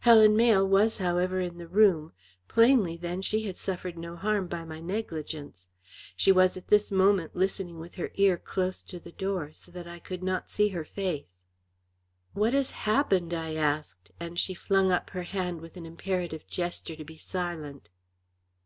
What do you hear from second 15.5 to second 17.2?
with an imperative gesture to be